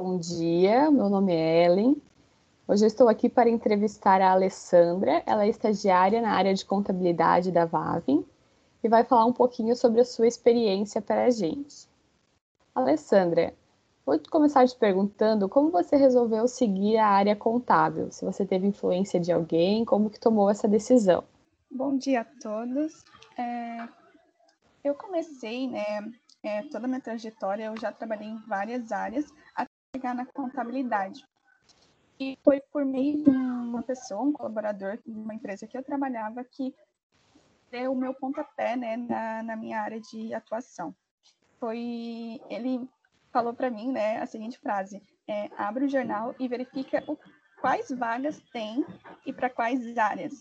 Bom 0.00 0.16
dia, 0.16 0.92
meu 0.92 1.08
nome 1.08 1.34
é 1.34 1.64
Ellen. 1.64 2.00
Hoje 2.68 2.84
eu 2.84 2.86
estou 2.86 3.08
aqui 3.08 3.28
para 3.28 3.50
entrevistar 3.50 4.20
a 4.20 4.30
Alessandra. 4.30 5.24
Ela 5.26 5.44
é 5.44 5.48
estagiária 5.48 6.22
na 6.22 6.34
área 6.34 6.54
de 6.54 6.64
contabilidade 6.64 7.50
da 7.50 7.64
Vavin 7.64 8.24
e 8.80 8.88
vai 8.88 9.02
falar 9.02 9.24
um 9.24 9.32
pouquinho 9.32 9.74
sobre 9.74 10.00
a 10.00 10.04
sua 10.04 10.28
experiência 10.28 11.02
para 11.02 11.24
a 11.24 11.30
gente. 11.30 11.88
Alessandra, 12.72 13.52
vou 14.06 14.16
começar 14.30 14.68
te 14.68 14.76
perguntando 14.76 15.48
como 15.48 15.72
você 15.72 15.96
resolveu 15.96 16.46
seguir 16.46 16.96
a 16.96 17.08
área 17.08 17.34
contábil. 17.34 18.12
Se 18.12 18.24
você 18.24 18.46
teve 18.46 18.68
influência 18.68 19.18
de 19.18 19.32
alguém, 19.32 19.84
como 19.84 20.10
que 20.10 20.20
tomou 20.20 20.48
essa 20.48 20.68
decisão? 20.68 21.24
Bom 21.68 21.98
dia 21.98 22.20
a 22.20 22.24
todos. 22.40 23.02
É, 23.36 23.88
eu 24.84 24.94
comecei, 24.94 25.66
né, 25.66 26.08
é, 26.44 26.62
toda 26.70 26.84
a 26.84 26.88
minha 26.88 27.00
trajetória, 27.00 27.64
eu 27.64 27.76
já 27.76 27.90
trabalhei 27.90 28.28
em 28.28 28.38
várias 28.46 28.92
áreas, 28.92 29.26
chegar 29.94 30.14
na 30.14 30.26
contabilidade. 30.26 31.26
E 32.20 32.36
foi 32.42 32.60
por 32.72 32.84
meio 32.84 33.22
de 33.22 33.30
uma 33.30 33.82
pessoa, 33.82 34.22
um 34.22 34.32
colaborador 34.32 34.98
de 34.98 35.10
uma 35.10 35.34
empresa 35.34 35.66
que 35.66 35.78
eu 35.78 35.82
trabalhava, 35.82 36.44
que 36.44 36.74
deu 37.70 37.92
o 37.92 37.96
meu 37.96 38.12
pontapé 38.14 38.76
né, 38.76 38.96
na, 38.96 39.42
na 39.42 39.56
minha 39.56 39.80
área 39.80 40.00
de 40.00 40.34
atuação. 40.34 40.94
Foi 41.60 42.40
ele 42.50 42.88
falou 43.32 43.54
para 43.54 43.70
mim 43.70 43.92
né, 43.92 44.18
a 44.18 44.26
seguinte 44.26 44.58
frase: 44.58 45.02
é, 45.28 45.48
abre 45.56 45.84
o 45.84 45.88
jornal 45.88 46.34
e 46.38 46.48
verifica 46.48 47.02
o, 47.06 47.16
quais 47.60 47.88
vagas 47.90 48.40
tem 48.52 48.84
e 49.24 49.32
para 49.32 49.48
quais 49.48 49.96
áreas. 49.96 50.34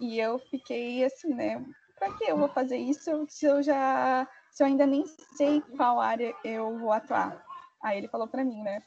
E 0.00 0.18
eu 0.18 0.38
fiquei 0.38 1.04
assim, 1.04 1.34
né? 1.34 1.64
Para 1.98 2.12
que 2.14 2.24
eu 2.24 2.36
vou 2.36 2.48
fazer 2.48 2.78
isso 2.78 3.26
se 3.28 3.46
eu 3.46 3.62
já 3.62 4.26
se 4.50 4.62
eu 4.62 4.66
ainda 4.66 4.86
nem 4.86 5.06
sei 5.36 5.60
qual 5.76 6.00
área 6.00 6.34
eu 6.42 6.78
vou 6.78 6.92
atuar? 6.92 7.51
Aí 7.82 7.98
ele 7.98 8.08
falou 8.08 8.28
para 8.28 8.44
mim, 8.44 8.62
né, 8.62 8.82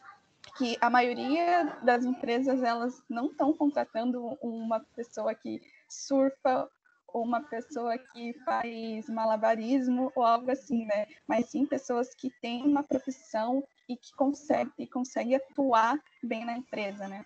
que 0.57 0.77
a 0.79 0.89
maioria 0.89 1.77
das 1.83 2.05
empresas 2.05 2.63
elas 2.63 3.01
não 3.09 3.27
estão 3.27 3.53
contratando 3.53 4.37
uma 4.41 4.79
pessoa 4.95 5.33
que 5.35 5.61
surfa 5.89 6.69
ou 7.07 7.23
uma 7.23 7.41
pessoa 7.41 7.97
que 7.97 8.33
faz 8.45 9.07
malabarismo 9.09 10.11
ou 10.15 10.23
algo 10.23 10.51
assim, 10.51 10.85
né? 10.85 11.07
Mas 11.27 11.47
sim 11.47 11.65
pessoas 11.65 12.13
que 12.13 12.29
têm 12.41 12.63
uma 12.63 12.83
profissão 12.83 13.63
e 13.87 13.95
que 13.95 14.13
conseguem 14.15 14.73
e 14.79 14.87
consegue 14.87 15.35
atuar 15.35 15.97
bem 16.21 16.45
na 16.45 16.57
empresa, 16.57 17.07
né? 17.07 17.25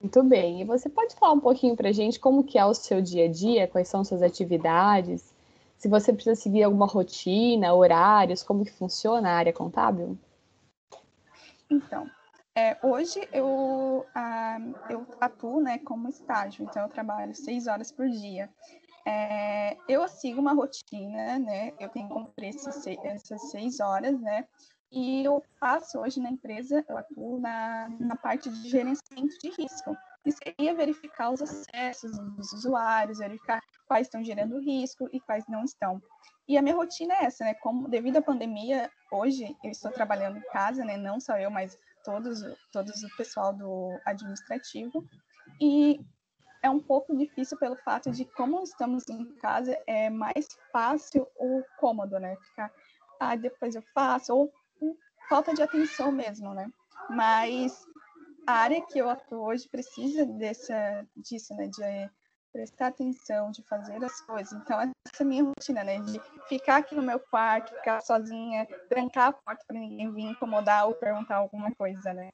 Muito 0.00 0.22
bem. 0.22 0.60
E 0.60 0.64
você 0.64 0.90
pode 0.90 1.14
falar 1.14 1.32
um 1.32 1.40
pouquinho 1.40 1.74
para 1.74 1.90
gente 1.90 2.20
como 2.20 2.44
que 2.44 2.58
é 2.58 2.64
o 2.64 2.74
seu 2.74 3.00
dia 3.00 3.24
a 3.24 3.28
dia, 3.28 3.66
quais 3.66 3.88
são 3.88 4.04
suas 4.04 4.22
atividades? 4.22 5.34
Se 5.76 5.88
você 5.88 6.12
precisa 6.12 6.34
seguir 6.34 6.62
alguma 6.62 6.86
rotina, 6.86 7.74
horários, 7.74 8.42
como 8.42 8.64
que 8.64 8.72
funciona 8.72 9.30
a 9.30 9.34
área 9.34 9.52
contábil? 9.52 10.18
Então, 11.68 12.08
é, 12.54 12.76
hoje 12.82 13.28
eu, 13.32 14.06
ah, 14.14 14.58
eu 14.88 15.06
atuo 15.20 15.60
né, 15.60 15.78
como 15.78 16.08
estágio, 16.08 16.64
então 16.64 16.82
eu 16.82 16.88
trabalho 16.88 17.34
seis 17.34 17.66
horas 17.66 17.90
por 17.90 18.08
dia. 18.08 18.48
É, 19.06 19.76
eu 19.88 20.08
sigo 20.08 20.40
uma 20.40 20.54
rotina, 20.54 21.38
né? 21.38 21.74
Eu 21.78 21.90
tenho 21.90 22.08
cumprir 22.08 22.50
esses, 22.50 22.86
essas 23.02 23.50
seis 23.50 23.80
horas, 23.80 24.18
né? 24.18 24.46
E 24.90 25.24
eu 25.24 25.42
faço 25.58 25.98
hoje 25.98 26.20
na 26.20 26.30
empresa, 26.30 26.84
eu 26.88 26.96
atuo 26.96 27.40
na, 27.40 27.88
na 28.00 28.16
parte 28.16 28.48
de 28.48 28.68
gerenciamento 28.70 29.36
de 29.38 29.50
risco 29.50 29.94
que 30.24 30.32
seria 30.32 30.74
verificar 30.74 31.30
os 31.30 31.42
acessos 31.42 32.18
dos 32.18 32.52
usuários, 32.54 33.18
verificar 33.18 33.60
quais 33.86 34.06
estão 34.06 34.24
gerando 34.24 34.58
risco 34.58 35.06
e 35.12 35.20
quais 35.20 35.44
não 35.46 35.62
estão. 35.62 36.02
E 36.48 36.56
a 36.56 36.62
minha 36.62 36.74
rotina 36.74 37.14
é 37.14 37.24
essa, 37.24 37.44
né? 37.44 37.54
Como 37.54 37.88
devido 37.88 38.16
à 38.16 38.22
pandemia, 38.22 38.90
hoje 39.12 39.54
eu 39.62 39.70
estou 39.70 39.90
trabalhando 39.92 40.38
em 40.38 40.48
casa, 40.50 40.82
né? 40.84 40.96
Não 40.96 41.20
só 41.20 41.36
eu, 41.36 41.50
mas 41.50 41.78
todos, 42.02 42.40
todos 42.72 43.02
o 43.02 43.16
pessoal 43.16 43.52
do 43.52 43.98
administrativo. 44.06 45.06
E 45.60 46.00
é 46.62 46.70
um 46.70 46.80
pouco 46.80 47.14
difícil 47.14 47.58
pelo 47.58 47.76
fato 47.76 48.10
de 48.10 48.24
como 48.24 48.62
estamos 48.62 49.06
em 49.08 49.26
casa, 49.36 49.78
é 49.86 50.08
mais 50.08 50.46
fácil 50.72 51.26
ou 51.36 51.62
cômodo, 51.78 52.18
né? 52.18 52.36
Ficar, 52.36 52.72
ah, 53.20 53.36
depois 53.36 53.74
eu 53.74 53.82
faço, 53.94 54.34
ou 54.34 54.50
falta 55.28 55.52
de 55.52 55.62
atenção 55.62 56.10
mesmo, 56.10 56.54
né? 56.54 56.66
Mas 57.10 57.86
a 58.46 58.52
área 58.52 58.80
que 58.82 58.98
eu 58.98 59.08
atuo 59.08 59.46
hoje 59.46 59.68
precisa 59.68 60.24
dessa, 60.26 61.06
disso, 61.16 61.54
né? 61.54 61.68
De 61.68 62.10
prestar 62.52 62.86
atenção, 62.86 63.50
de 63.50 63.62
fazer 63.64 64.02
as 64.04 64.20
coisas. 64.20 64.52
Então, 64.52 64.80
essa 64.80 64.92
é 65.20 65.22
a 65.22 65.26
minha 65.26 65.42
rotina, 65.42 65.82
né? 65.82 65.98
De 66.00 66.20
ficar 66.48 66.76
aqui 66.76 66.94
no 66.94 67.02
meu 67.02 67.18
quarto, 67.18 67.74
ficar 67.74 68.00
sozinha, 68.00 68.66
trancar 68.88 69.28
a 69.28 69.32
porta 69.32 69.64
para 69.66 69.78
ninguém 69.78 70.12
vir 70.12 70.26
incomodar 70.26 70.86
ou 70.86 70.94
perguntar 70.94 71.36
alguma 71.36 71.74
coisa, 71.74 72.14
né? 72.14 72.30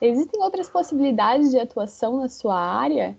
Existem 0.00 0.42
outras 0.42 0.68
possibilidades 0.68 1.50
de 1.50 1.58
atuação 1.58 2.18
na 2.18 2.28
sua 2.28 2.58
área? 2.58 3.18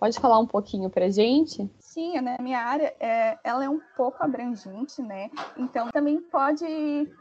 Pode 0.00 0.18
falar 0.18 0.38
um 0.38 0.46
pouquinho 0.46 0.88
para 0.88 1.10
gente? 1.10 1.70
Sim, 1.78 2.18
né? 2.22 2.36
A 2.38 2.42
minha 2.42 2.58
área 2.58 2.96
é, 2.98 3.38
ela 3.44 3.62
é 3.62 3.68
um 3.68 3.78
pouco 3.94 4.24
abrangente, 4.24 5.02
né? 5.02 5.30
Então 5.58 5.90
também 5.90 6.18
pode 6.22 6.64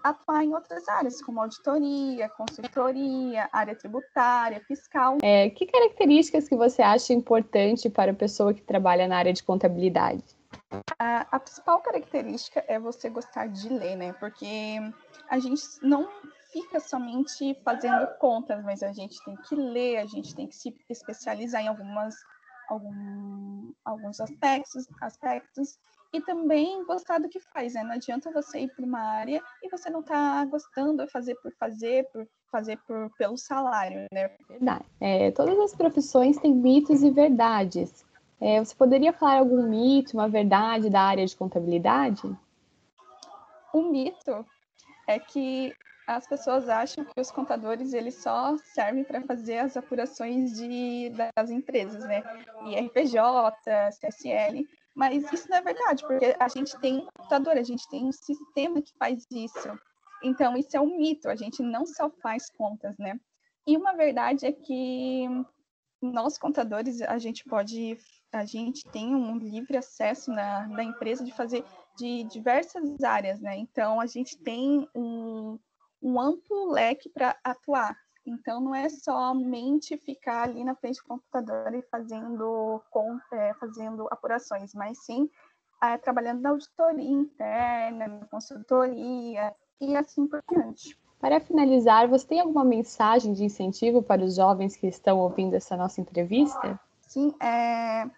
atuar 0.02 0.46
em 0.46 0.54
outras 0.54 0.88
áreas, 0.88 1.22
como 1.22 1.42
auditoria, 1.42 2.30
consultoria, 2.30 3.50
área 3.52 3.76
tributária, 3.76 4.62
fiscal. 4.66 5.18
É, 5.22 5.50
que 5.50 5.66
características 5.66 6.48
que 6.48 6.56
você 6.56 6.82
acha 6.82 7.12
importante 7.12 7.90
para 7.90 8.12
a 8.12 8.16
pessoa 8.16 8.54
que 8.54 8.62
trabalha 8.62 9.10
na 9.10 9.18
área 9.18 9.34
de 9.34 9.44
contabilidade? 9.44 10.24
A, 10.98 11.28
a 11.32 11.38
principal 11.38 11.82
característica 11.82 12.64
é 12.66 12.80
você 12.80 13.10
gostar 13.10 13.48
de 13.48 13.68
ler, 13.68 13.98
né? 13.98 14.14
Porque 14.14 14.80
a 15.30 15.38
gente 15.38 15.64
não 15.82 16.08
fica 16.54 16.80
somente 16.80 17.60
fazendo 17.62 18.08
contas, 18.20 18.64
mas 18.64 18.82
a 18.82 18.94
gente 18.94 19.22
tem 19.26 19.36
que 19.36 19.56
ler, 19.56 19.98
a 19.98 20.06
gente 20.06 20.34
tem 20.34 20.48
que 20.48 20.56
se 20.56 20.74
especializar 20.90 21.62
em 21.62 21.68
algumas 21.68 22.16
algum, 22.70 23.72
alguns 23.84 24.20
aspectos, 24.20 24.88
aspectos 25.02 25.78
e 26.14 26.22
também 26.22 26.84
gostar 26.86 27.20
do 27.20 27.30
que 27.30 27.40
faz, 27.40 27.74
né? 27.74 27.84
Não 27.84 27.94
adianta 27.94 28.32
você 28.32 28.62
ir 28.62 28.74
para 28.76 28.86
uma 28.86 29.00
área 29.00 29.42
e 29.64 29.70
você 29.70 29.90
não 29.90 30.02
tá 30.02 30.44
gostando, 30.46 31.06
de 31.06 31.12
fazer 31.12 31.36
por 31.36 31.52
fazer, 31.60 32.08
por 32.12 32.28
fazer 32.52 32.78
por, 32.88 33.12
pelo 33.18 33.38
salário, 33.38 34.06
né? 34.12 34.30
Verdade. 34.48 34.86
É, 35.00 35.32
todas 35.32 35.60
as 35.60 35.76
profissões 35.76 36.38
têm 36.38 36.54
mitos 36.54 37.04
e 37.04 37.12
verdades. 37.12 38.06
É, 38.42 38.64
você 38.64 38.74
poderia 38.74 39.12
falar 39.12 39.40
algum 39.40 39.68
mito, 39.68 40.16
uma 40.16 40.30
verdade 40.30 40.90
da 40.90 41.02
área 41.02 41.26
de 41.26 41.36
contabilidade? 41.36 42.24
Um 43.74 43.92
mito 43.92 44.46
é 45.08 45.20
que 45.20 45.74
as 46.10 46.26
pessoas 46.26 46.68
acham 46.68 47.06
que 47.06 47.22
os 47.22 47.30
contadores 47.30 47.94
eles 47.94 48.16
só 48.16 48.58
servem 48.74 49.04
para 49.04 49.22
fazer 49.22 49.60
as 49.60 49.78
apurações 49.78 50.54
de, 50.54 51.12
das 51.36 51.52
empresas, 51.52 52.04
né? 52.04 52.24
IRPJ, 52.66 53.20
CSL, 53.92 54.68
mas 54.96 55.32
isso 55.32 55.48
não 55.48 55.58
é 55.58 55.62
verdade, 55.62 56.02
porque 56.08 56.36
a 56.40 56.48
gente 56.48 56.78
tem 56.80 56.98
um 56.98 57.08
computador, 57.16 57.58
a 57.58 57.64
gente 57.64 57.88
tem 57.90 58.06
um 58.06 58.12
sistema 58.12 58.82
que 58.82 58.92
faz 58.98 59.24
isso. 59.32 59.70
Então, 60.24 60.58
isso 60.58 60.76
é 60.76 60.82
um 60.82 60.98
mito, 60.98 61.30
a 61.30 61.36
gente 61.36 61.62
não 61.62 61.86
só 61.86 62.10
faz 62.10 62.50
contas, 62.50 62.98
né? 62.98 63.20
E 63.68 63.78
uma 63.78 63.94
verdade 63.94 64.48
é 64.48 64.52
que 64.52 65.28
nós 66.02 66.40
contadores, 66.40 67.04
a 67.04 67.20
gente 67.20 67.44
pode, 67.44 68.00
a 68.32 68.46
gente 68.46 68.84
tem 68.86 69.14
um 69.14 69.38
livre 69.38 69.78
acesso 69.78 70.32
na, 70.32 70.68
na 70.68 70.84
empresa 70.84 71.24
de 71.24 71.32
fazer 71.32 71.64
de 71.96 72.24
diversas 72.24 73.04
áreas, 73.04 73.40
né? 73.40 73.56
Então, 73.58 74.02
a 74.02 74.08
gente 74.08 74.38
tem 74.38 74.88
um, 74.96 75.60
um 76.02 76.20
amplo 76.20 76.72
leque 76.72 77.10
para 77.10 77.38
atuar. 77.44 77.98
Então, 78.26 78.62
não 78.62 78.76
é 78.76 78.90
somente 78.90 79.98
ficar 79.98 80.44
ali 80.44 80.64
na 80.64 80.76
frente 80.76 80.98
do 80.98 81.08
computador 81.08 81.74
e 81.74 81.82
fazendo, 81.84 82.82
é, 83.34 83.54
fazendo 83.56 84.08
apurações, 84.12 84.74
mas 84.74 85.04
sim 85.04 85.30
é, 85.82 85.98
trabalhando 85.98 86.42
na 86.42 86.50
auditoria 86.50 87.10
interna, 87.10 88.08
na 88.08 88.26
consultoria 88.28 89.54
e 89.80 89.96
assim 89.96 90.28
por 90.28 90.44
diante. 90.50 90.98
Para 91.20 91.40
finalizar, 91.40 92.08
você 92.08 92.26
tem 92.26 92.40
alguma 92.40 92.64
mensagem 92.64 93.34
de 93.34 93.44
incentivo 93.44 94.02
para 94.02 94.24
os 94.24 94.36
jovens 94.36 94.76
que 94.76 94.88
estão 94.88 95.20
ouvindo 95.20 95.54
essa 95.54 95.76
nossa 95.76 96.00
entrevista? 96.00 96.80
Sim, 97.02 97.34
é, 97.42 98.10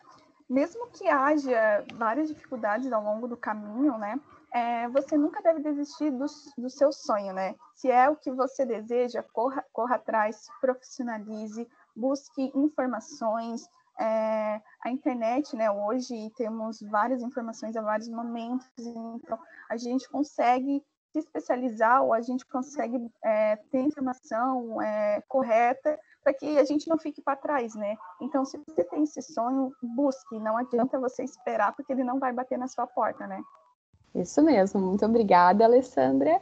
mesmo 0.49 0.87
que 0.87 1.07
haja 1.07 1.83
várias 1.95 2.27
dificuldades 2.27 2.91
ao 2.91 3.03
longo 3.03 3.27
do 3.27 3.37
caminho, 3.37 3.97
né? 3.97 4.19
É, 4.53 4.87
você 4.89 5.17
nunca 5.17 5.41
deve 5.41 5.61
desistir 5.61 6.11
do, 6.11 6.25
do 6.57 6.69
seu 6.69 6.91
sonho, 6.91 7.33
né? 7.33 7.55
Se 7.75 7.89
é 7.89 8.09
o 8.09 8.15
que 8.15 8.31
você 8.31 8.65
deseja, 8.65 9.23
corra, 9.33 9.65
corra 9.71 9.95
atrás, 9.95 10.47
profissionalize, 10.59 11.67
busque 11.95 12.51
informações. 12.55 13.67
É, 13.99 14.61
a 14.83 14.89
internet, 14.89 15.55
né? 15.55 15.69
Hoje 15.69 16.31
temos 16.35 16.81
várias 16.81 17.21
informações 17.21 17.75
a 17.75 17.81
vários 17.81 18.09
momentos, 18.09 18.67
então 18.77 19.37
a 19.69 19.77
gente 19.77 20.09
consegue 20.09 20.83
se 21.11 21.19
especializar 21.19 22.01
ou 22.03 22.13
a 22.13 22.21
gente 22.21 22.45
consegue 22.45 22.97
é, 23.23 23.57
ter 23.69 23.81
informação 23.81 24.81
é, 24.81 25.21
correta 25.27 25.99
para 26.23 26.33
que 26.33 26.57
a 26.57 26.63
gente 26.63 26.87
não 26.87 26.97
fique 26.97 27.21
para 27.21 27.35
trás, 27.35 27.75
né? 27.75 27.95
Então, 28.21 28.45
se 28.45 28.57
você 28.57 28.83
tem 28.83 29.03
esse 29.03 29.21
sonho, 29.21 29.73
busque. 29.81 30.39
Não 30.39 30.57
adianta 30.57 30.99
você 30.99 31.23
esperar, 31.23 31.73
porque 31.75 31.91
ele 31.91 32.03
não 32.03 32.19
vai 32.19 32.31
bater 32.31 32.57
na 32.57 32.67
sua 32.67 32.87
porta, 32.87 33.27
né? 33.27 33.41
Isso 34.15 34.41
mesmo. 34.41 34.79
Muito 34.79 35.05
obrigada, 35.05 35.65
Alessandra. 35.65 36.41